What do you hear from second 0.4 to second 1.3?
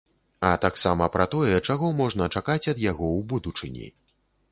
А таксама пра